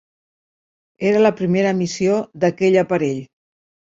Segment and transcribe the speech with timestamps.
[1.09, 3.23] Era la primera missió d'aquell aparell.